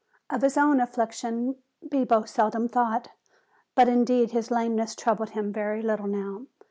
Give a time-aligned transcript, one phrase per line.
[0.31, 1.57] Of his own affliction
[1.87, 3.09] Bibo seldom thought,
[3.75, 6.47] but indeed his lameness troubled him very little now.